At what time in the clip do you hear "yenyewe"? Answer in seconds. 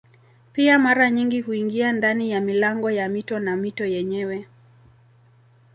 3.85-4.47